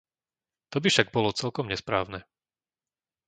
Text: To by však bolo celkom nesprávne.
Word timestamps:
To 0.73 0.77
by 0.83 0.89
však 0.91 1.07
bolo 1.15 1.29
celkom 1.41 1.65
nesprávne. 1.73 2.19